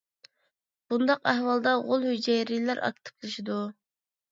بۇنداق 0.93 1.21
ئەھۋالدا 1.33 1.75
غول 1.91 2.09
ھۈجەيرىلەر 2.13 2.85
ئاكتىپلىشىدۇ. 2.91 3.63